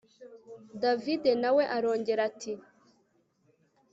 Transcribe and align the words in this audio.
david 0.81 1.23
nawe 1.41 1.63
arongera 1.75 2.21
ati 2.29 2.53